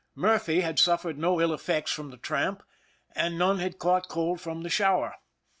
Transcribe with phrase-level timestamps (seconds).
[0.15, 2.63] Murphy had suffered no ill effects from the tramp,
[3.13, 5.13] and none had caught cold from the shower.